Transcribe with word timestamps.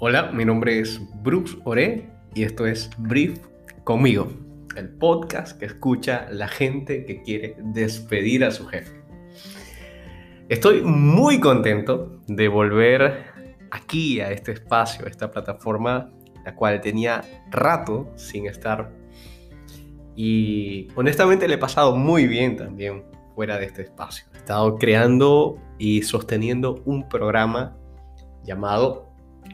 Hola, 0.00 0.30
mi 0.30 0.44
nombre 0.44 0.78
es 0.78 1.00
Bruce 1.24 1.56
Ore 1.64 2.08
y 2.32 2.44
esto 2.44 2.68
es 2.68 2.88
Brief 2.98 3.40
conmigo, 3.82 4.28
el 4.76 4.90
podcast 4.90 5.58
que 5.58 5.66
escucha 5.66 6.28
la 6.30 6.46
gente 6.46 7.04
que 7.04 7.20
quiere 7.22 7.56
despedir 7.58 8.44
a 8.44 8.52
su 8.52 8.64
jefe. 8.68 9.02
Estoy 10.48 10.82
muy 10.82 11.40
contento 11.40 12.20
de 12.28 12.46
volver 12.46 13.24
aquí 13.72 14.20
a 14.20 14.30
este 14.30 14.52
espacio, 14.52 15.04
a 15.04 15.08
esta 15.08 15.32
plataforma, 15.32 16.12
la 16.44 16.54
cual 16.54 16.80
tenía 16.80 17.24
rato 17.50 18.12
sin 18.14 18.46
estar. 18.46 18.92
Y 20.14 20.86
honestamente 20.94 21.48
le 21.48 21.54
he 21.54 21.58
pasado 21.58 21.96
muy 21.96 22.28
bien 22.28 22.56
también 22.56 23.02
fuera 23.34 23.58
de 23.58 23.66
este 23.66 23.82
espacio. 23.82 24.26
He 24.32 24.36
estado 24.36 24.76
creando 24.76 25.58
y 25.76 26.02
sosteniendo 26.02 26.82
un 26.84 27.08
programa 27.08 27.76
llamado, 28.44 29.07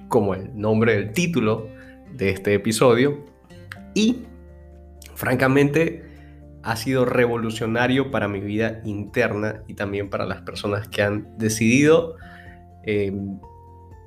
como 0.08 0.34
el 0.34 0.58
nombre 0.58 0.94
del 0.94 1.12
título 1.12 1.68
de 2.12 2.30
este 2.30 2.54
episodio, 2.54 3.24
y 3.94 4.24
francamente 5.14 6.02
ha 6.62 6.76
sido 6.76 7.04
revolucionario 7.04 8.10
para 8.10 8.26
mi 8.26 8.40
vida 8.40 8.80
interna 8.84 9.62
y 9.68 9.74
también 9.74 10.08
para 10.08 10.24
las 10.24 10.40
personas 10.42 10.88
que 10.88 11.02
han 11.02 11.36
decidido 11.36 12.16
em, 12.84 13.38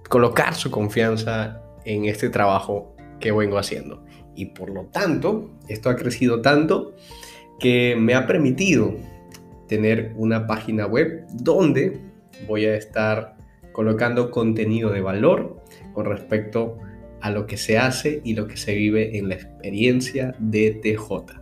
colocar 0.10 0.56
su 0.56 0.72
confianza 0.72 1.62
en 1.86 2.06
este 2.06 2.30
trabajo 2.30 2.96
que 3.20 3.32
vengo 3.32 3.58
haciendo. 3.58 4.04
Y 4.36 4.48
por 4.48 4.70
lo 4.70 4.86
tanto, 4.86 5.52
esto 5.68 5.90
ha 5.90 5.96
crecido 5.96 6.42
tanto 6.42 6.96
que 7.60 7.96
me 7.98 8.14
ha 8.14 8.28
permitido 8.28 8.96
tener 9.68 10.14
una 10.16 10.48
página 10.48 10.86
web 10.86 11.26
donde 11.34 12.00
voy 12.48 12.66
a 12.66 12.76
estar 12.76 13.36
colocando 13.72 14.32
contenido 14.32 14.92
de 14.92 15.02
valor 15.02 15.57
con 15.98 16.06
respecto 16.06 16.78
a 17.22 17.32
lo 17.32 17.48
que 17.48 17.58
se 17.58 17.80
hace 17.80 18.22
y 18.24 18.36
lo 18.36 18.48
que 18.48 18.56
se 18.56 18.76
vive 18.76 19.18
en 19.18 19.30
la 19.30 19.34
experiencia 19.34 20.36
de 20.38 20.74
TJ. 20.74 21.42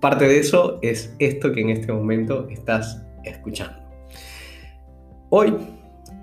Parte 0.00 0.28
de 0.28 0.38
eso 0.38 0.78
es 0.82 1.12
esto 1.18 1.50
que 1.50 1.62
en 1.62 1.70
este 1.70 1.92
momento 1.92 2.46
estás 2.48 3.02
escuchando. 3.24 3.76
Hoy, 5.30 5.52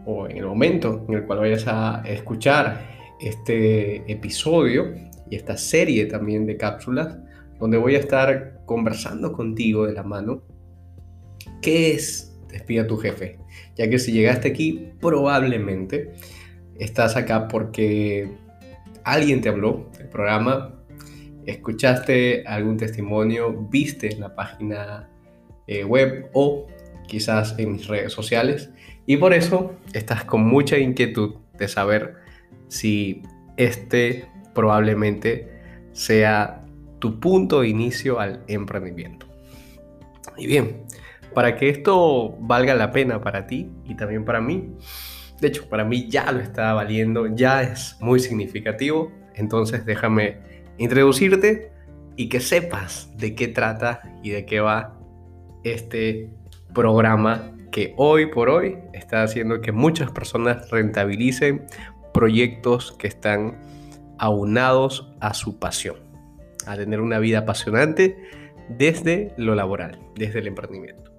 o 0.05 0.25
en 0.25 0.37
el 0.37 0.45
momento 0.45 1.03
en 1.09 1.15
el 1.15 1.25
cual 1.25 1.39
vayas 1.39 1.67
a 1.67 2.01
escuchar 2.05 2.79
este 3.19 4.09
episodio 4.09 4.93
y 5.29 5.35
esta 5.35 5.57
serie 5.57 6.05
también 6.05 6.45
de 6.45 6.55
cápsulas, 6.55 7.17
donde 7.59 7.75
voy 7.75 7.95
a 7.95 7.99
estar 7.99 8.61
conversando 8.65 9.33
contigo 9.33 9.85
de 9.85 9.91
la 9.91 10.03
mano 10.03 10.43
¿Qué 11.61 11.91
es 11.91 12.29
Despida 12.49 12.87
tu 12.87 12.95
jefe? 12.95 13.37
Ya 13.75 13.89
que 13.89 13.99
si 13.99 14.13
llegaste 14.13 14.47
aquí, 14.47 14.91
probablemente 15.01 16.13
estás 16.79 17.15
acá 17.15 17.47
porque 17.47 18.29
alguien 19.03 19.41
te 19.41 19.49
habló 19.49 19.89
del 19.97 20.07
programa, 20.09 20.73
escuchaste 21.45 22.43
algún 22.45 22.77
testimonio, 22.77 23.53
viste 23.69 24.15
la 24.17 24.35
página 24.35 25.09
eh, 25.67 25.83
web 25.83 26.29
o 26.33 26.67
quizás 27.07 27.55
en 27.57 27.73
mis 27.73 27.87
redes 27.87 28.13
sociales 28.13 28.69
y 29.05 29.17
por 29.17 29.33
eso 29.33 29.75
estás 29.93 30.23
con 30.23 30.45
mucha 30.45 30.77
inquietud 30.77 31.35
de 31.57 31.67
saber 31.67 32.15
si 32.67 33.21
este 33.57 34.25
probablemente 34.53 35.51
sea 35.91 36.61
tu 36.99 37.19
punto 37.19 37.61
de 37.61 37.67
inicio 37.67 38.19
al 38.19 38.43
emprendimiento. 38.47 39.27
Y 40.37 40.47
bien, 40.47 40.83
para 41.33 41.55
que 41.57 41.69
esto 41.69 42.37
valga 42.39 42.73
la 42.75 42.91
pena 42.91 43.21
para 43.21 43.45
ti 43.47 43.69
y 43.85 43.95
también 43.95 44.25
para 44.25 44.41
mí. 44.41 44.71
De 45.39 45.47
hecho, 45.47 45.67
para 45.67 45.83
mí 45.83 46.09
ya 46.09 46.31
lo 46.31 46.39
está 46.39 46.73
valiendo, 46.73 47.27
ya 47.27 47.63
es 47.63 47.97
muy 47.99 48.19
significativo. 48.19 49.11
Entonces 49.35 49.85
déjame 49.85 50.37
introducirte 50.77 51.71
y 52.15 52.29
que 52.29 52.39
sepas 52.39 53.09
de 53.17 53.35
qué 53.35 53.47
trata 53.47 54.01
y 54.23 54.29
de 54.29 54.45
qué 54.45 54.59
va 54.59 54.99
este 55.63 56.29
programa 56.73 57.51
que 57.71 57.93
hoy 57.97 58.27
por 58.27 58.49
hoy 58.49 58.77
está 58.93 59.23
haciendo 59.23 59.61
que 59.61 59.71
muchas 59.71 60.11
personas 60.11 60.69
rentabilicen 60.69 61.65
proyectos 62.13 62.91
que 62.93 63.07
están 63.07 63.59
aunados 64.19 65.11
a 65.19 65.33
su 65.33 65.59
pasión, 65.59 65.97
a 66.67 66.75
tener 66.75 67.01
una 67.01 67.19
vida 67.19 67.39
apasionante 67.39 68.15
desde 68.69 69.33
lo 69.37 69.55
laboral, 69.55 69.99
desde 70.15 70.39
el 70.39 70.47
emprendimiento. 70.47 71.12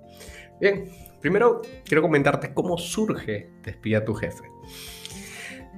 Bien, 0.61 0.89
primero 1.21 1.63
quiero 1.85 2.03
comentarte 2.03 2.55
cómo 2.55 2.79
surge 2.79 3.51
Despida 3.63 4.05
tu 4.05 4.15
jefe. 4.15 4.45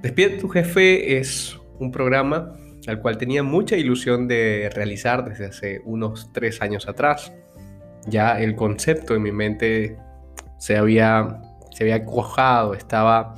Despida 0.03 0.39
tu 0.39 0.49
jefe 0.49 1.19
es 1.19 1.59
un 1.79 1.91
programa 1.91 2.53
al 2.87 3.01
cual 3.01 3.19
tenía 3.19 3.43
mucha 3.43 3.77
ilusión 3.77 4.29
de 4.29 4.71
realizar 4.73 5.29
desde 5.29 5.47
hace 5.47 5.81
unos 5.85 6.31
tres 6.33 6.61
años 6.63 6.89
atrás. 6.89 7.33
Ya 8.07 8.41
el 8.41 8.55
concepto 8.55 9.15
en 9.15 9.23
mi 9.23 9.33
mente 9.33 9.97
se 10.59 10.77
había, 10.77 11.41
se 11.73 11.85
había 11.85 12.05
cuajado, 12.05 12.75
estaba 12.75 13.35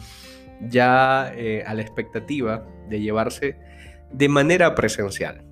ya 0.60 1.32
eh, 1.34 1.62
a 1.66 1.72
la 1.72 1.82
expectativa 1.82 2.66
de 2.88 3.00
llevarse 3.00 3.58
de 4.12 4.28
manera 4.28 4.74
presencial, 4.74 5.44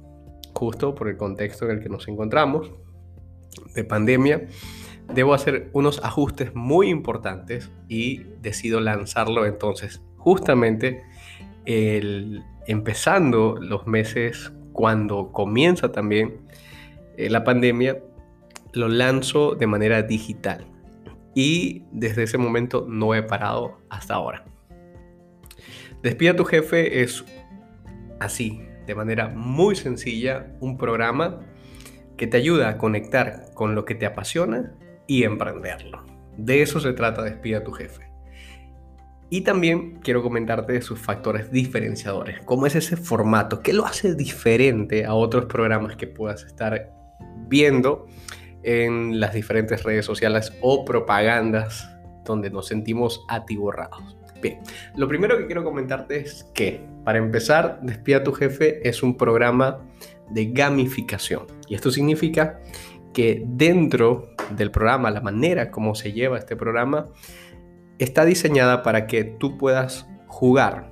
justo 0.53 0.95
por 0.95 1.09
el 1.09 1.17
contexto 1.17 1.65
en 1.67 1.79
el 1.79 1.83
que 1.83 1.89
nos 1.89 2.09
encontramos, 2.09 2.73
de 3.75 3.85
pandemia 3.85 4.47
debo 5.13 5.35
hacer 5.35 5.71
unos 5.73 6.03
ajustes 6.05 6.55
muy 6.55 6.89
importantes 6.89 7.71
y 7.89 8.25
decido 8.41 8.81
lanzarlo 8.81 9.47
entonces 9.47 10.03
justamente 10.17 11.03
el, 11.65 12.43
empezando 12.67 13.57
los 13.61 13.87
meses 13.87 14.53
cuando 14.73 15.33
comienza 15.33 15.93
también 15.93 16.41
eh, 17.17 17.31
la 17.31 17.45
pandemia, 17.45 17.99
lo 18.73 18.89
lanzo 18.89 19.55
de 19.55 19.67
manera 19.67 20.03
digital 20.03 20.67
y 21.35 21.85
desde 21.93 22.25
ese 22.25 22.39
momento 22.39 22.87
no 22.89 23.15
he 23.15 23.23
parado 23.23 23.79
hasta 23.89 24.15
ahora. 24.15 24.45
Despida 26.03 26.37
tu 26.37 26.45
jefe 26.45 27.03
es 27.03 27.25
así, 28.21 28.63
de 28.87 28.95
manera 28.95 29.29
muy 29.29 29.77
sencilla, 29.77 30.47
un 30.61 30.77
programa 30.77 31.41
que 32.17 32.27
te 32.27 32.37
ayuda 32.37 32.69
a 32.69 32.79
conectar 32.79 33.47
con 33.55 33.75
lo 33.75 33.85
que 33.85 33.95
te 33.95 34.07
apasiona 34.07 34.75
y 35.07 35.25
emprenderlo. 35.25 36.05
De 36.37 36.63
eso 36.63 36.81
se 36.81 36.93
trata 36.93 37.23
Despida 37.23 37.65
tu 37.65 37.73
jefe. 37.73 38.07
Y 39.29 39.41
también 39.41 39.99
quiero 40.03 40.23
comentarte 40.23 40.75
de 40.75 40.83
sus 40.83 41.01
factores 41.01 41.51
diferenciadores. 41.51 42.41
¿Cómo 42.45 42.67
es 42.67 42.77
ese 42.77 42.97
formato? 42.97 43.61
¿Qué 43.61 43.73
lo 43.73 43.85
hace 43.85 44.15
diferente 44.15 45.05
a 45.05 45.15
otros 45.15 45.47
programas 45.47 45.97
que 45.97 46.07
puedas 46.07 46.45
estar 46.45 46.93
viendo 47.49 48.07
en 48.63 49.19
las 49.19 49.35
diferentes 49.35 49.83
redes 49.83 50.05
sociales 50.05 50.53
o 50.61 50.85
propagandas 50.85 51.91
donde 52.25 52.51
nos 52.51 52.69
sentimos 52.69 53.25
atiborrados? 53.29 54.17
Bien, 54.41 54.61
lo 54.95 55.09
primero 55.09 55.37
que 55.39 55.47
quiero 55.47 55.65
comentarte 55.65 56.21
es 56.21 56.45
que, 56.55 56.85
para 57.05 57.19
empezar, 57.19 57.81
Despida 57.83 58.23
tu 58.23 58.33
jefe 58.33 58.87
es 58.89 59.03
un 59.03 59.17
programa 59.17 59.81
de 60.31 60.53
gamificación. 60.53 61.47
Y 61.69 61.75
esto 61.75 61.91
significa 61.91 62.61
que 63.13 63.43
dentro 63.47 64.36
del 64.51 64.71
programa, 64.71 65.11
la 65.11 65.21
manera 65.21 65.71
como 65.71 65.95
se 65.95 66.13
lleva 66.13 66.39
este 66.39 66.57
programa, 66.57 67.09
está 67.99 68.25
diseñada 68.25 68.83
para 68.83 69.07
que 69.07 69.25
tú 69.25 69.59
puedas 69.59 70.07
jugar 70.27 70.91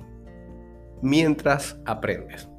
mientras 1.01 1.79
aprendes. 1.85 2.49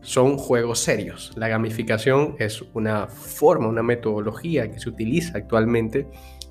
Son 0.00 0.38
juegos 0.38 0.80
serios. 0.80 1.32
La 1.36 1.48
gamificación 1.48 2.36
es 2.38 2.62
una 2.72 3.06
forma, 3.06 3.68
una 3.68 3.82
metodología 3.82 4.70
que 4.70 4.80
se 4.80 4.88
utiliza 4.88 5.36
actualmente 5.36 6.08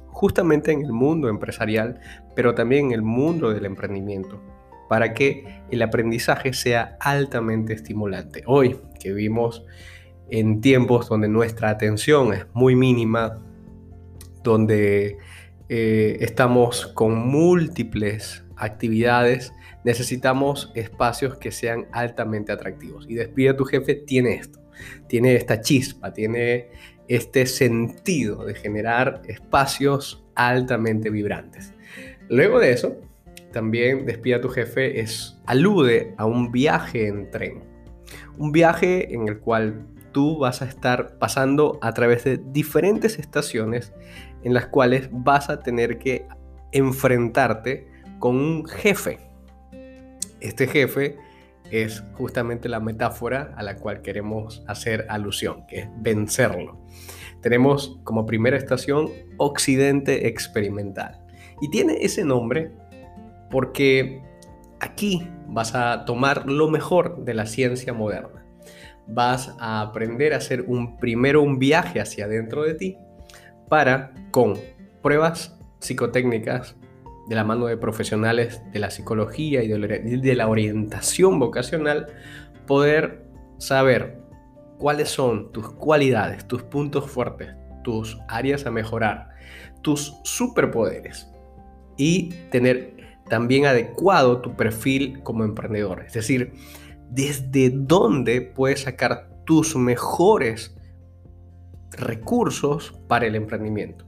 justamente 0.08 0.72
en 0.72 0.84
el 0.84 0.92
mundo 0.92 1.30
empresarial, 1.30 2.00
pero 2.36 2.54
también 2.54 2.88
en 2.88 2.92
el 2.92 3.02
mundo 3.02 3.52
del 3.52 3.66
emprendimiento, 3.66 4.42
para 4.88 5.14
que 5.14 5.64
el 5.72 5.82
aprendizaje 5.82 6.54
sea 6.54 6.98
altamente 7.00 7.74
estimulante. 7.74 8.44
Hoy 8.46 8.80
que 9.00 9.14
vimos 9.14 9.66
en 10.30 10.62
tiempos 10.62 11.10
donde 11.10 11.30
nuestra 11.30 11.70
atención 11.70 12.34
es 12.34 12.46
muy 12.54 12.76
mínima, 12.76 13.40
donde 14.50 15.18
eh, 15.70 16.18
estamos 16.22 16.88
con 16.88 17.16
múltiples 17.28 18.44
actividades, 18.58 19.54
necesitamos 19.84 20.72
espacios 20.74 21.38
que 21.38 21.52
sean 21.52 21.88
altamente 21.92 22.52
atractivos. 22.52 23.06
Y 23.08 23.14
Despide 23.14 23.54
tu 23.54 23.66
jefe 23.66 23.94
tiene 23.94 24.36
esto, 24.36 24.60
tiene 25.08 25.36
esta 25.36 25.62
chispa, 25.62 26.14
tiene 26.14 26.70
este 27.08 27.46
sentido 27.46 28.46
de 28.46 28.56
generar 28.56 29.22
espacios 29.28 30.26
altamente 30.34 31.12
vibrantes. 31.12 31.74
Luego 32.28 32.60
de 32.60 32.72
eso, 32.72 32.98
también 33.52 34.08
Despide 34.08 34.40
tu 34.40 34.50
jefe 34.50 35.00
es, 35.00 35.40
alude 35.46 36.16
a 36.18 36.26
un 36.26 36.52
viaje 36.52 37.08
en 37.08 37.30
tren. 37.30 37.64
Un 38.40 38.52
viaje 38.52 39.14
en 39.14 39.28
el 39.28 39.38
cual 39.38 39.86
tú 40.12 40.40
vas 40.40 40.62
a 40.62 40.66
estar 40.66 41.18
pasando 41.20 41.78
a 41.82 41.94
través 41.94 42.24
de 42.24 42.40
diferentes 42.52 43.20
estaciones 43.20 43.94
en 44.44 44.54
las 44.54 44.68
cuales 44.68 45.10
vas 45.12 45.50
a 45.50 45.60
tener 45.62 45.98
que 46.00 46.28
enfrentarte 46.72 47.88
con 48.20 48.36
un 48.36 48.66
jefe. 48.66 49.20
Este 50.40 50.68
jefe 50.68 51.18
es 51.72 52.04
justamente 52.14 52.70
la 52.70 52.80
metáfora 52.80 53.54
a 53.56 53.64
la 53.64 53.76
cual 53.76 54.02
queremos 54.02 54.64
hacer 54.68 55.06
alusión, 55.10 55.66
que 55.68 55.80
es 55.80 55.88
vencerlo. 55.98 56.80
Tenemos 57.42 58.00
como 58.04 58.26
primera 58.26 58.58
estación 58.58 59.10
Occidente 59.38 60.28
Experimental. 60.28 61.26
Y 61.62 61.70
tiene 61.70 61.98
ese 62.02 62.24
nombre 62.24 62.72
porque 63.50 64.22
aquí 64.80 65.28
vas 65.48 65.76
a 65.76 66.06
tomar 66.06 66.50
lo 66.50 66.70
mejor 66.70 67.24
de 67.24 67.34
la 67.34 67.46
ciencia 67.46 67.94
moderna. 67.94 68.46
Vas 69.08 69.56
a 69.60 69.82
aprender 69.82 70.34
a 70.34 70.38
hacer 70.38 70.62
un 70.68 70.98
primero 70.98 71.42
un 71.42 71.60
viaje 71.60 72.00
hacia 72.00 72.26
adentro 72.26 72.64
de 72.64 72.76
ti 72.76 72.98
para 73.70 74.14
con 74.32 74.56
pruebas 75.02 75.58
psicotécnicas 75.80 76.76
de 77.28 77.36
la 77.36 77.44
mano 77.44 77.68
de 77.68 77.78
profesionales 77.78 78.62
de 78.74 78.80
la 78.80 78.90
psicología 78.90 79.64
y 79.64 79.68
de 79.68 80.36
la 80.36 80.48
orientación 80.48 81.40
vocacional, 81.40 82.08
poder 82.66 83.24
saber 83.60 84.20
cuáles 84.78 85.10
son 85.10 85.52
tus 85.52 85.70
cualidades, 85.74 86.48
tus 86.48 86.64
puntos 86.64 87.10
fuertes, 87.10 87.56
tus 87.84 88.18
áreas 88.28 88.66
a 88.66 88.72
mejorar, 88.72 89.30
tus 89.82 90.16
superpoderes 90.24 91.30
y 91.98 92.30
tener 92.50 92.98
también 93.30 93.66
adecuado 93.68 94.42
tu 94.42 94.56
perfil 94.56 95.22
como 95.22 95.44
emprendedor. 95.44 96.04
Es 96.06 96.14
decir, 96.14 96.54
desde 97.10 97.70
dónde 97.70 98.42
puedes 98.42 98.82
sacar 98.82 99.30
tus 99.46 99.76
mejores 99.76 100.76
recursos 101.92 102.94
para 103.08 103.26
el 103.26 103.36
emprendimiento. 103.36 104.06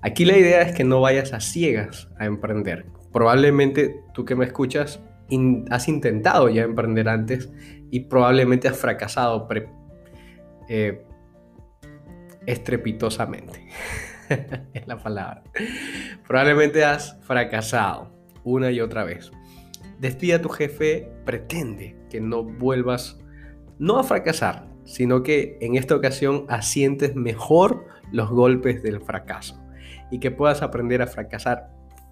Aquí 0.00 0.24
la 0.24 0.36
idea 0.36 0.62
es 0.62 0.74
que 0.74 0.84
no 0.84 1.00
vayas 1.00 1.32
a 1.32 1.40
ciegas 1.40 2.08
a 2.18 2.26
emprender. 2.26 2.86
Probablemente 3.12 4.00
tú 4.14 4.24
que 4.24 4.34
me 4.34 4.44
escuchas 4.44 5.00
has 5.70 5.88
intentado 5.88 6.48
ya 6.50 6.62
emprender 6.62 7.08
antes 7.08 7.50
y 7.90 8.00
probablemente 8.00 8.68
has 8.68 8.76
fracasado 8.76 9.48
eh, 10.68 11.04
estrepitosamente. 12.46 13.68
es 14.74 14.86
la 14.86 14.98
palabra. 14.98 15.42
Probablemente 16.26 16.84
has 16.84 17.18
fracasado 17.22 18.12
una 18.44 18.70
y 18.70 18.80
otra 18.80 19.04
vez. 19.04 19.30
Despide 19.98 20.34
a 20.34 20.42
tu 20.42 20.48
jefe, 20.48 21.10
pretende 21.24 21.96
que 22.10 22.20
no 22.20 22.42
vuelvas, 22.42 23.18
no 23.78 23.98
a 23.98 24.04
fracasar, 24.04 24.71
sino 24.84 25.22
que 25.22 25.58
en 25.60 25.76
esta 25.76 25.94
ocasión 25.94 26.44
asientes 26.48 27.14
mejor 27.14 27.86
los 28.10 28.30
golpes 28.30 28.82
del 28.82 29.00
fracaso 29.00 29.62
y 30.10 30.18
que 30.18 30.30
puedas 30.30 30.62
aprender 30.62 31.02
a 31.02 31.06
fracasar 31.06 31.70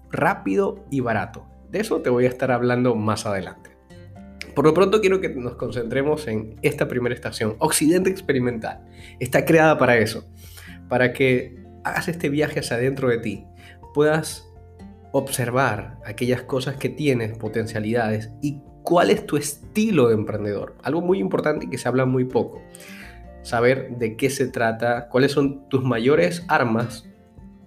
rápido 0.09 0.83
y 0.89 0.99
barato. 0.99 1.47
De 1.69 1.79
eso 1.79 2.01
te 2.01 2.09
voy 2.09 2.25
a 2.25 2.29
estar 2.29 2.51
hablando 2.51 2.95
más 2.95 3.25
adelante. 3.25 3.71
Por 4.55 4.65
lo 4.65 4.73
pronto 4.73 4.99
quiero 4.99 5.21
que 5.21 5.29
nos 5.29 5.55
concentremos 5.55 6.27
en 6.27 6.55
esta 6.61 6.87
primera 6.87 7.15
estación, 7.15 7.55
Occidente 7.59 8.09
Experimental. 8.09 8.85
Está 9.19 9.45
creada 9.45 9.77
para 9.77 9.97
eso, 9.97 10.25
para 10.89 11.13
que 11.13 11.63
hagas 11.83 12.09
este 12.09 12.29
viaje 12.29 12.59
hacia 12.59 12.75
adentro 12.75 13.07
de 13.07 13.19
ti, 13.19 13.45
puedas 13.93 14.51
observar 15.13 15.99
aquellas 16.05 16.41
cosas 16.41 16.75
que 16.75 16.89
tienes, 16.89 17.37
potencialidades 17.37 18.31
y 18.41 18.61
cuál 18.83 19.09
es 19.09 19.25
tu 19.25 19.37
estilo 19.37 20.07
de 20.07 20.15
emprendedor. 20.15 20.75
Algo 20.83 21.01
muy 21.01 21.19
importante 21.19 21.69
que 21.69 21.77
se 21.77 21.87
habla 21.87 22.05
muy 22.05 22.25
poco. 22.25 22.61
Saber 23.41 23.97
de 23.97 24.17
qué 24.17 24.29
se 24.29 24.47
trata, 24.47 25.09
cuáles 25.09 25.31
son 25.31 25.67
tus 25.69 25.83
mayores 25.83 26.45
armas 26.47 27.09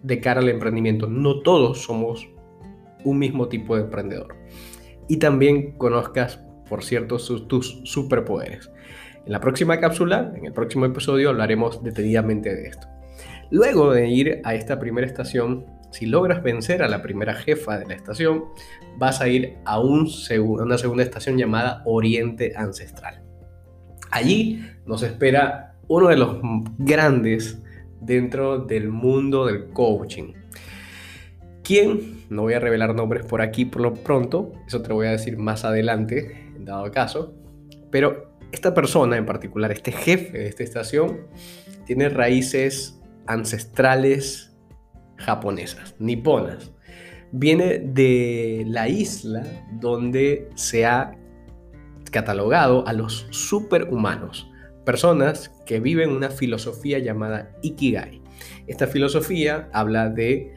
de 0.03 0.21
cara 0.21 0.41
al 0.41 0.49
emprendimiento. 0.49 1.09
No 1.09 1.41
todos 1.41 1.83
somos 1.83 2.29
un 3.05 3.19
mismo 3.19 3.49
tipo 3.49 3.77
de 3.77 3.83
emprendedor. 3.83 4.37
Y 5.09 5.19
también 5.19 5.73
conozcas, 5.73 6.41
por 6.69 6.85
cierto, 6.85 7.19
tus 7.19 7.81
superpoderes. 7.85 8.71
En 9.27 9.33
la 9.33 9.41
próxima 9.41 9.81
cápsula, 9.81 10.33
en 10.37 10.47
el 10.47 10.53
próximo 10.53 10.87
episodio, 10.87 11.31
hablaremos 11.31 11.83
detenidamente 11.83 12.55
de 12.55 12.69
esto. 12.69 12.87
Luego 13.51 13.93
de 13.93 14.09
ir 14.09 14.41
a 14.45 14.55
esta 14.55 14.79
primera 14.79 15.07
estación, 15.07 15.67
si 15.95 16.07
logras 16.07 16.43
vencer 16.43 16.83
a 16.83 16.89
la 16.89 17.03
primera 17.03 17.35
jefa 17.35 17.79
de 17.79 17.87
la 17.87 17.95
estación, 17.95 18.47
vas 18.99 19.21
a 19.21 19.29
ir 19.29 19.59
a 19.65 19.79
un 19.79 20.09
una 20.41 20.77
segunda 20.77 21.05
estación 21.05 21.39
llamada 21.39 21.83
Oriente 21.85 22.53
Ancestral. 22.57 23.23
Allí 24.11 24.67
nos 24.87 25.05
espera 25.05 25.77
uno 25.87 26.09
de 26.09 26.17
los 26.17 26.39
grandes 26.79 27.63
dentro 28.01 28.59
del 28.59 28.89
mundo 28.89 29.47
del 29.47 29.69
coaching. 29.69 30.33
¿Quién? 31.63 32.25
No 32.29 32.43
voy 32.43 32.55
a 32.55 32.59
revelar 32.59 32.93
nombres 32.97 33.25
por 33.25 33.41
aquí 33.41 33.65
por 33.65 33.81
lo 33.81 33.95
pronto, 33.95 34.53
eso 34.67 34.83
te 34.83 34.93
voy 34.93 35.07
a 35.07 35.13
decir 35.13 35.39
más 35.39 35.65
adelante, 35.65 36.51
en 36.57 36.65
dado 36.65 36.91
caso, 36.91 37.35
pero 37.93 38.37
esta 38.51 38.75
persona 38.75 39.17
en 39.17 39.27
particular, 39.27 39.71
este 39.71 39.93
jefe 39.93 40.39
de 40.39 40.49
esta 40.49 40.65
estación, 40.65 41.21
tiene 41.87 42.09
raíces 42.09 43.01
ancestrales 43.27 44.54
japonesas, 45.25 45.95
niponas. 45.99 46.73
Viene 47.33 47.79
de 47.79 48.65
la 48.69 48.89
isla 48.89 49.45
donde 49.81 50.49
se 50.55 50.87
ha 50.87 51.17
catalogado 52.11 52.87
a 52.87 52.93
los 52.93 53.27
superhumanos, 53.31 54.49
personas 54.85 55.51
que 55.67 55.81
viven 55.81 56.11
una 56.11 56.31
filosofía 56.31 56.99
llamada 57.01 57.51
Ikigai. 57.63 58.23
Esta 58.67 58.87
filosofía 58.87 59.69
habla 59.73 60.11
de 60.11 60.55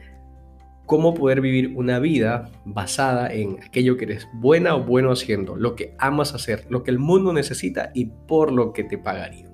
cómo 0.86 1.14
poder 1.14 1.40
vivir 1.40 1.74
una 1.76 1.98
vida 1.98 2.50
basada 2.64 3.32
en 3.32 3.58
aquello 3.62 3.96
que 3.96 4.06
eres 4.06 4.28
buena 4.34 4.74
o 4.74 4.84
bueno 4.84 5.10
haciendo, 5.10 5.56
lo 5.56 5.74
que 5.74 5.94
amas 5.98 6.32
hacer, 6.34 6.66
lo 6.70 6.82
que 6.82 6.90
el 6.90 6.98
mundo 6.98 7.32
necesita 7.32 7.90
y 7.94 8.06
por 8.06 8.52
lo 8.52 8.72
que 8.72 8.84
te 8.84 8.96
pagaría. 8.96 9.50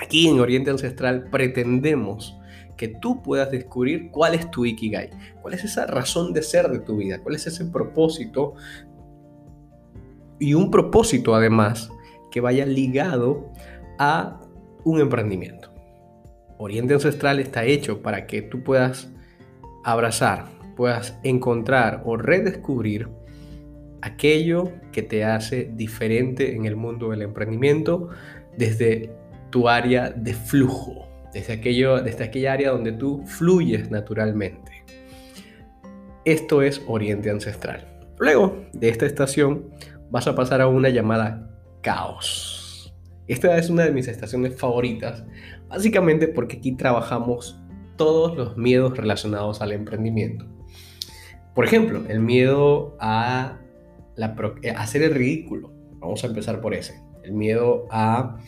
Aquí 0.00 0.28
en 0.28 0.40
Oriente 0.40 0.70
Ancestral 0.70 1.28
pretendemos 1.30 2.39
que 2.80 2.88
tú 2.88 3.22
puedas 3.22 3.50
descubrir 3.50 4.10
cuál 4.10 4.34
es 4.34 4.50
tu 4.50 4.64
Ikigai, 4.64 5.10
cuál 5.42 5.52
es 5.52 5.64
esa 5.64 5.84
razón 5.84 6.32
de 6.32 6.42
ser 6.42 6.70
de 6.70 6.78
tu 6.78 6.96
vida, 6.96 7.18
cuál 7.18 7.34
es 7.34 7.46
ese 7.46 7.66
propósito 7.66 8.54
y 10.38 10.54
un 10.54 10.70
propósito 10.70 11.34
además 11.34 11.90
que 12.30 12.40
vaya 12.40 12.64
ligado 12.64 13.50
a 13.98 14.40
un 14.82 14.98
emprendimiento. 14.98 15.70
Oriente 16.56 16.94
Ancestral 16.94 17.38
está 17.38 17.66
hecho 17.66 18.00
para 18.00 18.26
que 18.26 18.40
tú 18.40 18.64
puedas 18.64 19.10
abrazar, 19.84 20.46
puedas 20.74 21.18
encontrar 21.22 22.02
o 22.06 22.16
redescubrir 22.16 23.10
aquello 24.00 24.72
que 24.90 25.02
te 25.02 25.26
hace 25.26 25.70
diferente 25.74 26.56
en 26.56 26.64
el 26.64 26.76
mundo 26.76 27.10
del 27.10 27.20
emprendimiento 27.20 28.08
desde 28.56 29.12
tu 29.50 29.68
área 29.68 30.08
de 30.08 30.32
flujo 30.32 31.09
desde, 31.32 31.52
aquello, 31.54 31.96
aquella 31.96 32.52
área 32.52 32.70
donde 32.70 32.92
tú 32.92 33.22
fluyes 33.24 33.90
naturalmente. 33.90 34.84
Esto 36.24 36.62
es 36.62 36.82
Oriente 36.86 37.30
Ancestral. 37.30 37.86
Luego 38.18 38.66
de 38.72 38.88
esta 38.88 39.06
estación 39.06 39.70
vas 40.10 40.26
a 40.26 40.34
pasar 40.34 40.60
a 40.60 40.68
una 40.68 40.88
llamada 40.88 41.50
Caos. 41.82 42.94
Esta 43.26 43.56
es 43.56 43.70
una 43.70 43.84
de 43.84 43.92
mis 43.92 44.08
estaciones 44.08 44.58
favoritas, 44.58 45.24
básicamente 45.68 46.28
porque 46.28 46.56
aquí 46.58 46.72
trabajamos 46.72 47.58
todos 47.96 48.36
los 48.36 48.56
miedos 48.56 48.96
relacionados 48.96 49.62
al 49.62 49.72
emprendimiento. 49.72 50.46
Por 51.54 51.64
ejemplo, 51.64 52.02
el 52.08 52.20
miedo 52.20 52.96
a, 53.00 53.60
la, 54.16 54.34
a 54.74 54.82
hacer 54.82 55.02
el 55.02 55.14
ridículo. 55.14 55.72
Vamos 55.98 56.24
a 56.24 56.26
empezar 56.26 56.60
por 56.60 56.74
ese. 56.74 57.00
El 57.22 57.32
miedo 57.32 57.86
a 57.90 58.38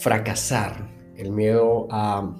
fracasar, 0.00 0.88
el 1.16 1.30
miedo 1.30 1.86
a, 1.90 2.36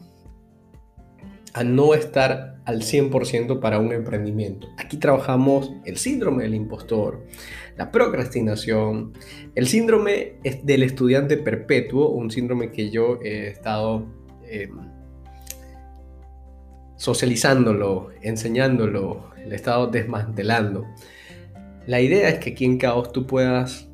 no 1.65 1.95
estar 1.95 2.61
al 2.65 2.83
100% 2.83 3.61
para 3.61 3.79
un 3.79 3.93
emprendimiento. 3.93 4.67
Aquí 4.77 4.97
trabajamos 4.97 5.73
el 5.85 5.99
síndrome 5.99 6.43
del 6.43 6.55
impostor, 6.55 7.25
la 7.77 7.93
procrastinación, 7.93 9.13
el 9.55 9.69
síndrome 9.69 10.39
del 10.65 10.83
estudiante 10.83 11.37
perpetuo, 11.37 12.09
un 12.09 12.31
síndrome 12.31 12.73
que 12.73 12.91
yo 12.91 13.21
he 13.23 13.49
estado 13.49 14.07
em, 14.49 14.95
socializándolo, 16.97 18.11
enseñándolo, 18.23 19.31
he 19.37 19.55
estado 19.55 19.87
desmantelando. 19.89 20.87
La 21.87 22.01
idea 22.01 22.31
es 22.31 22.39
que 22.39 22.51
aquí 22.51 22.65
en 22.65 22.79
Caos 22.79 23.13
tú 23.13 23.27
puedas 23.27 23.89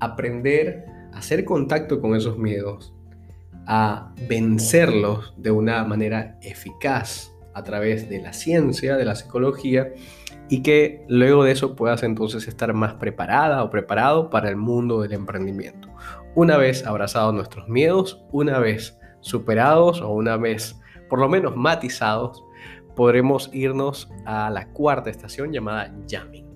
aprender 0.00 0.84
a 1.12 1.18
hacer 1.18 1.44
contacto 1.44 2.00
con 2.00 2.16
esos 2.16 2.38
miedos, 2.38 2.92
a 3.72 4.12
vencerlos 4.28 5.32
de 5.36 5.52
una 5.52 5.84
manera 5.84 6.36
eficaz 6.42 7.30
a 7.54 7.62
través 7.62 8.08
de 8.08 8.20
la 8.20 8.32
ciencia, 8.32 8.96
de 8.96 9.04
la 9.04 9.14
psicología, 9.14 9.92
y 10.48 10.64
que 10.64 11.04
luego 11.08 11.44
de 11.44 11.52
eso 11.52 11.76
puedas 11.76 12.02
entonces 12.02 12.48
estar 12.48 12.74
más 12.74 12.94
preparada 12.94 13.62
o 13.62 13.70
preparado 13.70 14.28
para 14.28 14.48
el 14.48 14.56
mundo 14.56 15.02
del 15.02 15.12
emprendimiento. 15.12 15.88
Una 16.34 16.56
vez 16.56 16.84
abrazados 16.84 17.32
nuestros 17.32 17.68
miedos, 17.68 18.24
una 18.32 18.58
vez 18.58 18.98
superados 19.20 20.00
o 20.00 20.08
una 20.10 20.36
vez 20.36 20.76
por 21.08 21.20
lo 21.20 21.28
menos 21.28 21.54
matizados, 21.54 22.42
podremos 22.96 23.50
irnos 23.52 24.10
a 24.26 24.50
la 24.50 24.66
cuarta 24.72 25.10
estación 25.10 25.52
llamada 25.52 25.94
Yamming. 26.08 26.48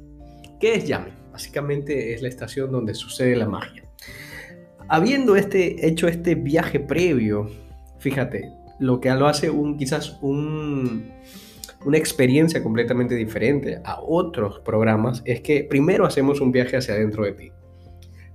¿Qué 0.58 0.74
es 0.74 0.88
Yamming? 0.88 1.14
Básicamente 1.30 2.12
es 2.12 2.22
la 2.22 2.28
estación 2.28 2.72
donde 2.72 2.92
sucede 2.92 3.36
la 3.36 3.46
magia. 3.46 3.83
Habiendo 4.88 5.36
este, 5.36 5.86
hecho 5.86 6.08
este 6.08 6.34
viaje 6.34 6.78
previo, 6.78 7.48
fíjate, 7.98 8.52
lo 8.78 9.00
que 9.00 9.10
lo 9.10 9.26
hace 9.26 9.50
un, 9.50 9.76
quizás 9.76 10.18
un, 10.20 11.10
una 11.84 11.96
experiencia 11.96 12.62
completamente 12.62 13.14
diferente 13.14 13.80
a 13.84 14.00
otros 14.00 14.60
programas 14.60 15.22
es 15.24 15.40
que 15.40 15.64
primero 15.64 16.04
hacemos 16.04 16.40
un 16.40 16.52
viaje 16.52 16.76
hacia 16.76 16.94
adentro 16.94 17.24
de 17.24 17.32
ti. 17.32 17.52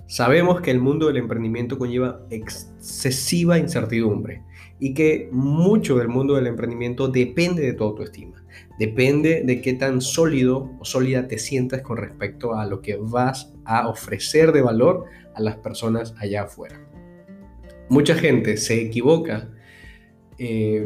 Sabemos 0.07 0.61
que 0.61 0.71
el 0.71 0.79
mundo 0.79 1.07
del 1.07 1.17
emprendimiento 1.17 1.77
conlleva 1.77 2.21
excesiva 2.31 3.59
incertidumbre 3.59 4.41
y 4.79 4.93
que 4.93 5.29
mucho 5.31 5.98
del 5.98 6.07
mundo 6.07 6.36
del 6.36 6.48
emprendimiento 6.48 7.07
depende 7.07 7.63
de 7.63 7.74
tu 7.74 7.83
autoestima. 7.83 8.43
Depende 8.77 9.43
de 9.45 9.62
qué 9.62 9.74
tan 9.74 10.01
sólido 10.01 10.71
o 10.79 10.86
sólida 10.86 11.27
te 11.27 11.38
sientas 11.38 11.81
con 11.81 11.98
respecto 11.98 12.55
a 12.55 12.65
lo 12.65 12.81
que 12.81 12.95
vas 12.95 13.53
a 13.65 13.88
ofrecer 13.88 14.51
de 14.51 14.62
valor 14.62 15.05
a 15.36 15.41
las 15.41 15.57
personas 15.57 16.15
allá 16.17 16.43
afuera. 16.43 16.79
Mucha 17.89 18.15
gente 18.15 18.57
se 18.57 18.81
equivoca 18.81 19.50
eh, 20.38 20.86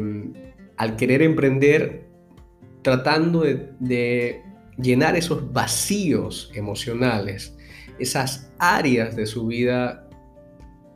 al 0.76 0.96
querer 0.96 1.22
emprender 1.22 2.08
tratando 2.82 3.42
de 3.42 4.42
llenar 4.76 5.16
esos 5.16 5.52
vacíos 5.52 6.50
emocionales, 6.54 7.56
esas 7.98 8.52
áreas 8.58 9.14
de 9.16 9.26
su 9.26 9.46
vida 9.46 10.03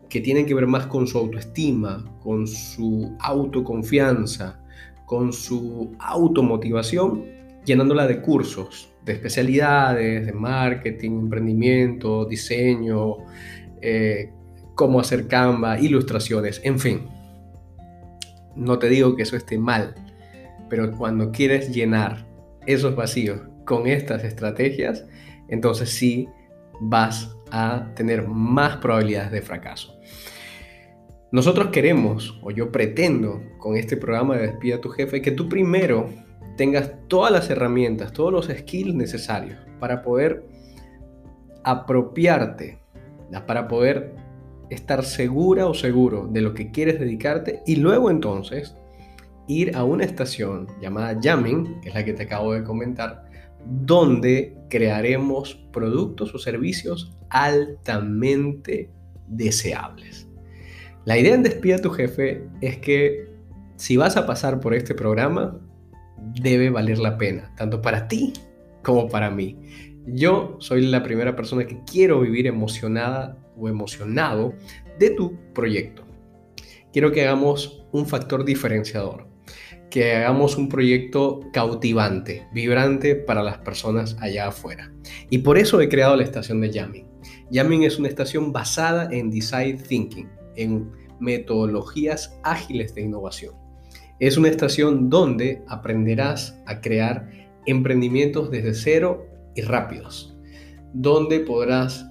que 0.09 0.21
tienen 0.21 0.47
que 0.47 0.55
ver 0.55 0.67
más 0.67 0.87
con 0.87 1.07
su 1.07 1.19
autoestima, 1.19 2.05
con 2.23 2.47
su 2.47 3.17
autoconfianza, 3.21 4.61
con 5.05 5.33
su 5.33 5.95
automotivación, 5.99 7.25
llenándola 7.65 8.07
de 8.07 8.21
cursos, 8.21 8.91
de 9.05 9.15
especialidades, 9.15 10.27
de 10.27 10.33
marketing, 10.33 11.13
emprendimiento, 11.13 12.25
diseño, 12.25 13.17
eh, 13.81 14.31
cómo 14.75 15.01
hacer 15.01 15.27
Canva, 15.27 15.79
ilustraciones, 15.79 16.61
en 16.65 16.79
fin. 16.79 17.09
No 18.55 18.79
te 18.79 18.89
digo 18.89 19.17
que 19.17 19.23
eso 19.23 19.37
esté 19.37 19.59
mal, 19.59 19.95
pero 20.69 20.93
cuando 20.93 21.31
quieres 21.31 21.71
llenar 21.71 22.27
esos 22.67 22.95
vacíos 22.95 23.41
con 23.65 23.87
estas 23.87 24.25
estrategias, 24.25 25.07
entonces 25.49 25.91
sí 25.91 26.29
vas 26.81 27.35
a 27.51 27.93
tener 27.95 28.27
más 28.27 28.77
probabilidades 28.77 29.31
de 29.31 29.43
fracaso. 29.43 29.99
Nosotros 31.31 31.69
queremos, 31.69 32.39
o 32.43 32.51
yo 32.51 32.73
pretendo 32.73 33.43
con 33.59 33.77
este 33.77 33.97
programa 33.97 34.37
de 34.37 34.47
Despida 34.47 34.77
a 34.77 34.81
tu 34.81 34.89
jefe, 34.89 35.21
que 35.21 35.33
tú 35.33 35.49
primero 35.49 36.09
tengas 36.57 36.93
todas 37.07 37.31
las 37.31 37.51
herramientas, 37.51 38.13
todos 38.13 38.33
los 38.33 38.47
skills 38.47 38.95
necesarios 38.95 39.59
para 39.79 40.03
poder 40.03 40.45
apropiarte, 41.65 42.79
para 43.47 43.69
poder 43.69 44.15
estar 44.71 45.05
segura 45.05 45.67
o 45.67 45.75
seguro 45.75 46.27
de 46.31 46.41
lo 46.41 46.55
que 46.55 46.71
quieres 46.71 46.99
dedicarte 46.99 47.63
y 47.67 47.77
luego 47.77 48.11
entonces 48.11 48.75
ir 49.47 49.77
a 49.77 49.85
una 49.85 50.05
estación 50.05 50.67
llamada 50.81 51.19
Jamming, 51.23 51.81
que 51.81 51.89
es 51.89 51.95
la 51.95 52.05
que 52.05 52.13
te 52.13 52.25
acabo 52.25 52.53
de 52.53 52.65
comentar, 52.65 53.25
donde 53.67 54.57
crearemos 54.69 55.55
productos 55.73 56.35
o 56.35 56.39
servicios 56.39 57.13
altamente 57.31 58.91
deseables. 59.27 60.29
La 61.05 61.19
idea 61.19 61.35
en 61.35 61.43
Despida 61.43 61.77
a 61.77 61.83
tu 61.83 61.91
jefe 61.91 62.45
es 62.61 62.79
que 62.79 63.29
si 63.77 63.97
vas 63.97 64.17
a 64.17 64.27
pasar 64.27 64.61
por 64.61 64.75
este 64.75 64.95
programa, 64.95 65.59
debe 66.43 66.71
valer 66.71 66.99
la 66.99 67.17
pena, 67.17 67.55
tanto 67.57 67.81
para 67.81 68.09
ti 68.09 68.33
como 68.83 69.09
para 69.09 69.31
mí. 69.31 69.57
Yo 70.07 70.57
soy 70.59 70.87
la 70.87 71.03
primera 71.03 71.37
persona 71.37 71.67
que 71.67 71.81
quiero 71.85 72.21
vivir 72.21 72.47
emocionada 72.47 73.39
o 73.57 73.69
emocionado 73.69 74.55
de 74.99 75.11
tu 75.11 75.39
proyecto. 75.55 76.05
Quiero 76.93 77.13
que 77.13 77.23
hagamos 77.23 77.87
un 77.93 78.07
factor 78.07 78.45
diferenciador, 78.45 79.28
que 79.91 80.15
hagamos 80.15 80.57
un 80.57 80.69
proyecto 80.69 81.41
cautivante, 81.53 82.47
vibrante 82.53 83.15
para 83.15 83.43
las 83.43 83.59
personas 83.59 84.17
allá 84.21 84.49
afuera. 84.49 84.93
Y 85.31 85.39
por 85.39 85.59
eso 85.59 85.81
he 85.81 85.89
creado 85.89 86.17
la 86.17 86.25
estación 86.25 86.61
de 86.61 86.71
Yamming. 86.71 87.07
Yamming 87.51 87.85
es 87.85 87.99
una 87.99 88.09
estación 88.09 88.53
basada 88.53 89.09
en 89.11 89.31
design 89.31 89.79
thinking, 89.79 90.29
en 90.57 90.91
metodologías 91.21 92.39
ágiles 92.43 92.95
de 92.95 93.03
innovación. 93.03 93.55
Es 94.21 94.37
una 94.37 94.49
estación 94.49 95.09
donde 95.09 95.63
aprenderás 95.69 96.61
a 96.67 96.81
crear 96.81 97.31
emprendimientos 97.67 98.51
desde 98.51 98.75
cero 98.75 99.27
y 99.55 99.63
rápidos, 99.63 100.37
donde 100.93 101.41
podrás 101.41 102.07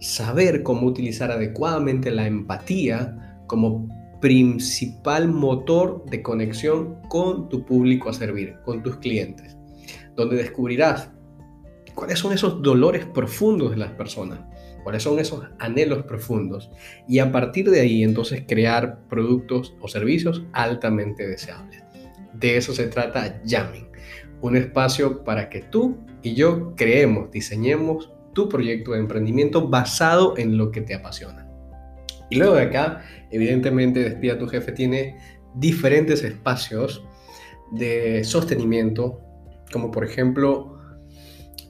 saber 0.00 0.62
cómo 0.62 0.86
utilizar 0.86 1.30
adecuadamente 1.30 2.10
la 2.10 2.26
empatía 2.26 3.42
como 3.46 3.88
principal 4.20 5.28
motor 5.28 6.04
de 6.06 6.22
conexión 6.22 7.00
con 7.08 7.48
tu 7.48 7.64
público 7.64 8.08
a 8.08 8.14
servir, 8.14 8.56
con 8.64 8.82
tus 8.82 8.96
clientes, 8.96 9.56
donde 10.14 10.36
descubrirás 10.36 11.10
cuáles 11.94 12.18
son 12.18 12.32
esos 12.32 12.62
dolores 12.62 13.06
profundos 13.06 13.70
de 13.70 13.78
las 13.78 13.90
personas, 13.92 14.40
cuáles 14.84 15.02
son 15.02 15.18
esos 15.18 15.44
anhelos 15.58 16.04
profundos 16.04 16.70
y 17.08 17.18
a 17.18 17.32
partir 17.32 17.70
de 17.70 17.80
ahí 17.80 18.02
entonces 18.02 18.44
crear 18.46 19.00
productos 19.08 19.74
o 19.80 19.88
servicios 19.88 20.44
altamente 20.52 21.26
deseables. 21.26 21.82
De 22.34 22.56
eso 22.56 22.72
se 22.72 22.86
trata 22.88 23.40
Jamming, 23.46 23.88
un 24.42 24.56
espacio 24.56 25.24
para 25.24 25.48
que 25.48 25.62
tú 25.62 25.96
y 26.22 26.34
yo 26.34 26.74
creemos, 26.76 27.30
diseñemos 27.30 28.12
tu 28.32 28.48
proyecto 28.48 28.92
de 28.92 28.98
emprendimiento 28.98 29.66
basado 29.68 30.36
en 30.36 30.58
lo 30.58 30.70
que 30.70 30.82
te 30.82 30.94
apasiona. 30.94 31.45
Y 32.30 32.36
luego 32.36 32.54
de 32.54 32.62
acá, 32.62 33.02
evidentemente, 33.30 34.00
Despida 34.00 34.38
tu 34.38 34.48
jefe 34.48 34.72
tiene 34.72 35.16
diferentes 35.54 36.22
espacios 36.22 37.04
de 37.72 38.24
sostenimiento, 38.24 39.20
como 39.72 39.90
por 39.90 40.04
ejemplo 40.04 40.78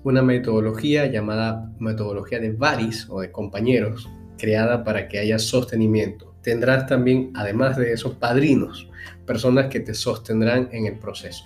una 0.03 0.23
metodología 0.23 1.07
llamada 1.07 1.73
metodología 1.79 2.39
de 2.39 2.53
varis 2.53 3.07
o 3.09 3.21
de 3.21 3.33
compañeros, 3.33 4.09
creada 4.39 4.85
para 4.85 5.09
que 5.09 5.19
haya 5.19 5.39
sostenimiento. 5.39 6.35
Tendrás 6.43 6.87
también, 6.87 7.33
además 7.35 7.77
de 7.77 7.93
eso, 7.93 8.19
padrinos, 8.19 8.89
personas 9.27 9.67
que 9.67 9.81
te 9.81 9.95
sostendrán 9.95 10.69
en 10.73 10.87
el 10.87 10.99
proceso. 10.99 11.45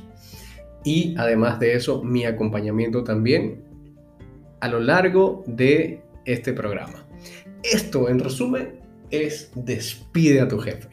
Y 0.85 1.15
además 1.19 1.59
de 1.59 1.75
eso, 1.75 2.03
mi 2.03 2.25
acompañamiento 2.27 3.03
también 3.03 3.65
a 4.61 4.69
lo 4.69 4.81
largo 4.81 5.43
de 5.47 6.03
este 6.27 6.53
programa. 6.53 7.07
Esto, 7.63 8.09
en 8.09 8.19
resumen, 8.19 8.80
es 9.11 9.51
despide 9.55 10.41
a 10.41 10.49
tu 10.49 10.59
jefe. 10.59 10.89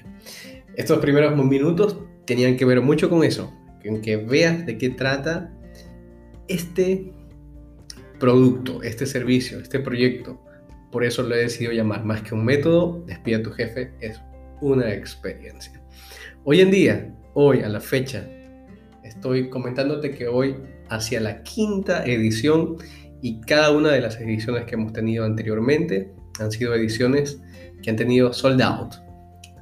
Estos 0.75 1.00
primeros 1.00 1.36
minutos 1.36 1.97
tenían 2.25 2.57
que 2.57 2.65
ver 2.65 2.81
mucho 2.81 3.09
con 3.09 3.24
eso, 3.24 3.53
con 3.83 4.01
que 4.01 4.17
veas 4.17 4.65
de 4.65 4.77
qué 4.77 4.89
trata 4.89 5.53
este 6.47 7.12
producto, 8.19 8.83
este 8.83 9.05
servicio, 9.05 9.59
este 9.59 9.79
proyecto. 9.79 10.39
Por 10.91 11.03
eso 11.03 11.24
lo 11.24 11.36
he 11.36 11.39
decidido 11.39 11.74
llamar 11.74 12.05
más 12.05 12.21
que 12.21 12.33
un 12.33 12.45
método, 12.45 13.03
despide 13.07 13.36
a 13.36 13.43
tu 13.43 13.51
jefe, 13.51 13.91
es 14.00 14.19
una 14.62 14.93
experiencia. 14.93 15.81
Hoy 16.43 16.62
en 16.62 16.71
día, 16.71 17.15
hoy 17.33 17.62
a 17.62 17.69
la 17.69 17.81
fecha, 17.81 18.27
estoy 19.03 19.50
comentándote 19.50 20.12
que 20.12 20.27
hoy 20.27 20.55
hacia 20.89 21.19
la 21.19 21.43
quinta 21.43 22.05
edición 22.05 22.77
y 23.21 23.41
cada 23.41 23.71
una 23.71 23.89
de 23.91 24.01
las 24.01 24.19
ediciones 24.19 24.65
que 24.65 24.75
hemos 24.75 24.93
tenido 24.93 25.25
anteriormente 25.25 26.13
han 26.39 26.51
sido 26.51 26.74
ediciones 26.74 27.39
que 27.82 27.89
han 27.89 27.96
tenido 27.96 28.34
sold 28.34 28.62
out. 28.62 28.96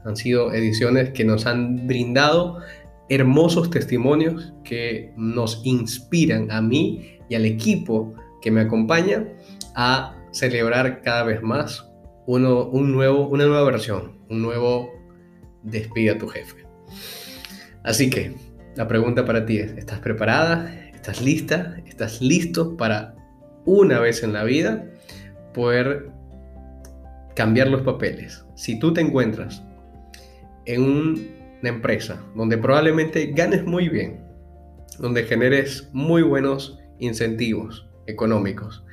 Han 0.05 0.15
sido 0.15 0.53
ediciones 0.53 1.09
que 1.11 1.25
nos 1.25 1.45
han 1.45 1.87
brindado 1.87 2.59
hermosos 3.09 3.69
testimonios 3.69 4.53
que 4.63 5.13
nos 5.15 5.61
inspiran 5.63 6.51
a 6.51 6.61
mí 6.61 7.19
y 7.29 7.35
al 7.35 7.45
equipo 7.45 8.13
que 8.41 8.51
me 8.51 8.61
acompaña 8.61 9.27
a 9.75 10.15
celebrar 10.31 11.01
cada 11.01 11.23
vez 11.23 11.41
más 11.41 11.87
uno, 12.27 12.65
un 12.65 12.91
nuevo, 12.91 13.27
una 13.27 13.45
nueva 13.45 13.63
versión, 13.63 14.19
un 14.29 14.41
nuevo 14.41 14.91
despide 15.63 16.11
a 16.11 16.17
tu 16.17 16.27
jefe. 16.27 16.65
Así 17.83 18.09
que 18.09 18.33
la 18.75 18.87
pregunta 18.87 19.25
para 19.25 19.45
ti 19.45 19.57
es, 19.57 19.71
¿estás 19.73 19.99
preparada? 19.99 20.73
¿Estás 20.93 21.21
lista? 21.21 21.77
¿Estás 21.85 22.21
listo 22.21 22.75
para 22.75 23.15
una 23.65 23.99
vez 23.99 24.23
en 24.23 24.33
la 24.33 24.43
vida 24.43 24.85
poder 25.53 26.11
cambiar 27.35 27.67
los 27.67 27.81
papeles? 27.81 28.45
Si 28.55 28.79
tú 28.79 28.93
te 28.93 29.01
encuentras 29.01 29.63
en 30.65 30.83
una 30.83 31.69
empresa 31.69 32.23
donde 32.35 32.57
probablemente 32.57 33.31
ganes 33.35 33.63
muy 33.65 33.89
bien, 33.89 34.21
donde 34.99 35.23
generes 35.23 35.89
muy 35.93 36.21
buenos 36.21 36.79
incentivos, 36.99 37.87
económicos, 38.07 38.83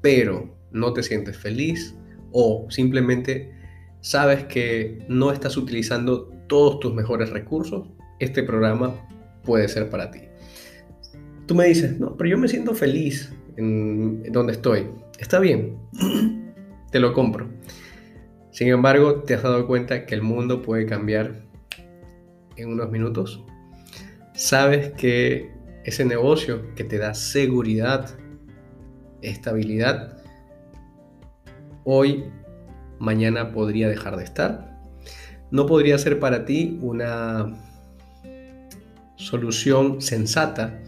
pero 0.00 0.56
no 0.70 0.92
te 0.92 1.02
sientes 1.02 1.36
feliz 1.36 1.94
o 2.32 2.66
simplemente 2.70 3.52
sabes 4.00 4.44
que 4.44 5.04
no 5.08 5.32
estás 5.32 5.56
utilizando 5.56 6.28
todos 6.46 6.80
tus 6.80 6.94
mejores 6.94 7.30
recursos, 7.30 7.88
este 8.20 8.42
programa 8.42 8.94
puede 9.42 9.68
ser 9.68 9.90
para 9.90 10.10
ti. 10.10 10.20
Tú 11.46 11.54
me 11.54 11.66
dices, 11.66 11.98
no, 11.98 12.16
pero 12.16 12.30
yo 12.30 12.38
me 12.38 12.48
siento 12.48 12.74
feliz 12.74 13.32
en 13.56 14.22
donde 14.30 14.52
estoy. 14.52 14.86
Está 15.18 15.40
bien, 15.40 15.78
te 16.92 17.00
lo 17.00 17.12
compro. 17.12 17.48
Sin 18.58 18.66
embargo, 18.66 19.22
¿te 19.22 19.34
has 19.34 19.44
dado 19.44 19.68
cuenta 19.68 20.04
que 20.04 20.16
el 20.16 20.22
mundo 20.22 20.62
puede 20.62 20.84
cambiar 20.84 21.44
en 22.56 22.72
unos 22.72 22.90
minutos? 22.90 23.44
¿Sabes 24.34 24.90
que 24.94 25.52
ese 25.84 26.04
negocio 26.04 26.74
que 26.74 26.82
te 26.82 26.98
da 26.98 27.14
seguridad, 27.14 28.18
estabilidad, 29.22 30.24
hoy, 31.84 32.24
mañana 32.98 33.52
podría 33.52 33.88
dejar 33.88 34.16
de 34.16 34.24
estar? 34.24 34.76
¿No 35.52 35.66
podría 35.66 35.96
ser 35.96 36.18
para 36.18 36.44
ti 36.44 36.80
una 36.82 37.56
solución 39.14 40.00
sensata 40.00 40.82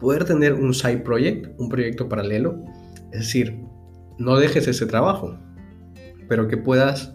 poder 0.00 0.24
tener 0.24 0.54
un 0.54 0.72
side 0.72 1.00
project, 1.00 1.60
un 1.60 1.68
proyecto 1.68 2.08
paralelo? 2.08 2.64
Es 3.12 3.18
decir, 3.18 3.60
no 4.16 4.36
dejes 4.36 4.66
ese 4.66 4.86
trabajo, 4.86 5.38
pero 6.28 6.48
que 6.48 6.56
puedas 6.56 7.14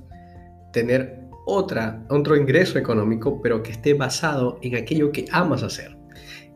tener 0.74 1.22
otra, 1.46 2.06
otro 2.10 2.36
ingreso 2.36 2.78
económico, 2.78 3.42
pero 3.42 3.64
que 3.64 3.72
esté 3.72 3.94
basado 3.94 4.60
en 4.62 4.76
aquello 4.76 5.12
que 5.12 5.26
amas 5.32 5.64
hacer. 5.64 5.98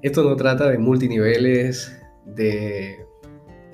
Esto 0.01 0.24
no 0.24 0.35
trata 0.35 0.69
de 0.69 0.77
multiniveles, 0.77 1.97
de, 2.25 2.97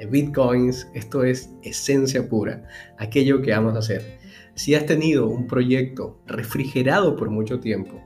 bitcoins, 0.09 0.87
esto 0.95 1.23
es 1.23 1.51
esencia 1.61 2.27
pura, 2.27 2.63
aquello 2.97 3.41
que 3.41 3.53
amas 3.53 3.75
hacer. 3.75 4.19
Si 4.55 4.73
has 4.73 4.85
tenido 4.85 5.27
un 5.27 5.47
proyecto 5.47 6.19
refrigerado 6.25 7.15
por 7.15 7.29
mucho 7.29 7.59
tiempo 7.59 8.01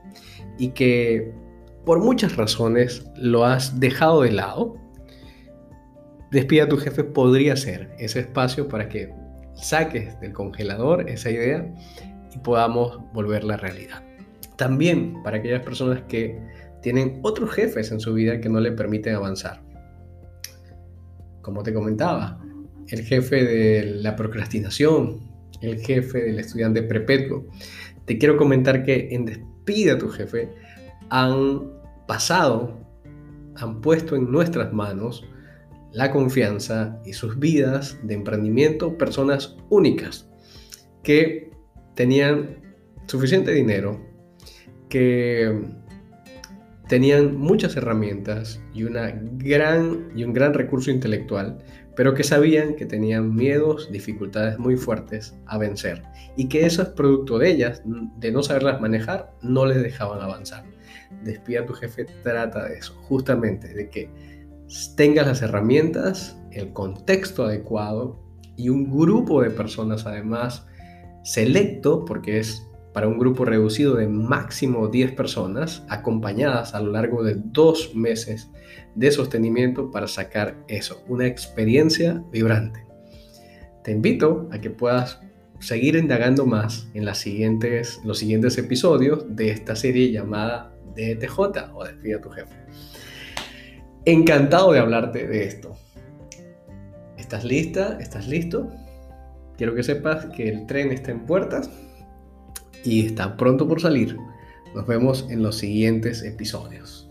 y 0.58 0.68
que 0.70 1.32
por 1.84 2.00
muchas 2.00 2.36
razones 2.36 3.04
lo 3.16 3.44
has 3.44 3.80
dejado 3.80 4.22
de 4.22 4.32
lado, 4.32 4.76
Despida 6.30 6.64
a 6.64 6.68
tu 6.68 6.76
jefe 6.76 7.04
podría 7.04 7.56
ser 7.56 7.94
ese 7.98 8.20
espacio 8.20 8.68
para 8.68 8.88
que 8.88 9.12
saques 9.56 10.18
del 10.20 10.32
congelador 10.32 11.08
esa 11.08 11.30
idea 11.30 11.74
y 12.34 12.38
podamos 12.38 13.00
volverla 13.12 13.56
realidad. 13.56 14.02
También 14.56 15.22
para 15.22 15.38
aquellas 15.38 15.62
personas 15.62 16.02
que 16.08 16.38
tienen 16.82 17.20
otros 17.22 17.52
jefes 17.52 17.90
en 17.90 18.00
su 18.00 18.14
vida 18.14 18.40
que 18.40 18.48
no 18.48 18.60
le 18.60 18.72
permiten 18.72 19.14
avanzar. 19.14 19.62
Como 21.42 21.62
te 21.62 21.72
comentaba, 21.72 22.40
el 22.88 23.02
jefe 23.02 23.44
de 23.44 23.84
la 24.02 24.16
procrastinación, 24.16 25.20
el 25.60 25.80
jefe 25.80 26.22
del 26.22 26.38
estudiante 26.38 26.82
perpetuo. 26.82 27.46
Te 28.04 28.18
quiero 28.18 28.36
comentar 28.36 28.84
que 28.84 29.08
en 29.10 29.24
Despide 29.24 29.92
a 29.92 29.98
tu 29.98 30.08
jefe 30.08 30.50
han 31.10 31.72
pasado, 32.06 32.78
han 33.56 33.80
puesto 33.80 34.16
en 34.16 34.30
nuestras 34.30 34.72
manos 34.72 35.24
la 35.92 36.10
confianza 36.10 37.00
y 37.04 37.12
sus 37.12 37.38
vidas 37.38 37.98
de 38.02 38.14
emprendimiento 38.14 38.98
personas 38.98 39.56
únicas 39.70 40.28
que 41.02 41.50
tenían 41.94 42.60
suficiente 43.06 43.52
dinero, 43.52 44.00
que 44.88 45.62
tenían 46.88 47.36
muchas 47.36 47.76
herramientas 47.76 48.60
y, 48.72 48.84
una 48.84 49.12
gran, 49.38 50.10
y 50.14 50.24
un 50.24 50.32
gran 50.32 50.54
recurso 50.54 50.90
intelectual, 50.90 51.58
pero 51.96 52.14
que 52.14 52.22
sabían 52.22 52.76
que 52.76 52.86
tenían 52.86 53.34
miedos, 53.34 53.90
dificultades 53.90 54.58
muy 54.58 54.76
fuertes 54.76 55.34
a 55.46 55.58
vencer 55.58 56.02
y 56.36 56.48
que 56.48 56.66
eso 56.66 56.82
es 56.82 56.88
producto 56.88 57.38
de 57.38 57.50
ellas, 57.50 57.82
de 57.84 58.30
no 58.30 58.42
saberlas 58.42 58.80
manejar, 58.80 59.32
no 59.42 59.66
les 59.66 59.82
dejaban 59.82 60.20
avanzar. 60.20 60.64
Despida 61.24 61.60
a 61.60 61.66
tu 61.66 61.72
jefe 61.72 62.04
trata 62.22 62.68
de 62.68 62.78
eso, 62.78 62.94
justamente 63.02 63.68
de 63.72 63.88
que 63.88 64.35
tengas 64.96 65.26
las 65.26 65.42
herramientas, 65.42 66.36
el 66.50 66.72
contexto 66.72 67.44
adecuado 67.44 68.20
y 68.56 68.68
un 68.68 68.90
grupo 68.90 69.42
de 69.42 69.50
personas 69.50 70.06
además 70.06 70.66
selecto, 71.22 72.04
porque 72.04 72.38
es 72.38 72.66
para 72.92 73.08
un 73.08 73.18
grupo 73.18 73.44
reducido 73.44 73.96
de 73.96 74.08
máximo 74.08 74.88
10 74.88 75.12
personas, 75.12 75.84
acompañadas 75.88 76.74
a 76.74 76.80
lo 76.80 76.92
largo 76.92 77.22
de 77.22 77.34
dos 77.36 77.94
meses 77.94 78.50
de 78.94 79.10
sostenimiento 79.10 79.90
para 79.90 80.08
sacar 80.08 80.56
eso, 80.66 81.04
una 81.06 81.26
experiencia 81.26 82.24
vibrante. 82.32 82.86
Te 83.84 83.92
invito 83.92 84.48
a 84.50 84.60
que 84.60 84.70
puedas 84.70 85.20
seguir 85.60 85.96
indagando 85.96 86.46
más 86.46 86.88
en 86.94 87.04
los 87.04 87.18
siguientes 87.18 88.58
episodios 88.58 89.26
de 89.28 89.50
esta 89.50 89.76
serie 89.76 90.10
llamada 90.10 90.72
DTJ 90.94 91.38
o 91.74 91.84
Despide 91.84 92.14
a 92.14 92.20
tu 92.20 92.30
jefe. 92.30 92.54
Encantado 94.08 94.70
de 94.70 94.78
hablarte 94.78 95.26
de 95.26 95.46
esto. 95.46 95.76
¿Estás 97.18 97.42
lista? 97.42 97.98
¿Estás 98.00 98.28
listo? 98.28 98.70
Quiero 99.56 99.74
que 99.74 99.82
sepas 99.82 100.26
que 100.26 100.48
el 100.48 100.64
tren 100.68 100.92
está 100.92 101.10
en 101.10 101.26
puertas 101.26 101.68
y 102.84 103.04
está 103.04 103.36
pronto 103.36 103.66
por 103.66 103.80
salir. 103.80 104.16
Nos 104.76 104.86
vemos 104.86 105.26
en 105.28 105.42
los 105.42 105.58
siguientes 105.58 106.22
episodios. 106.22 107.05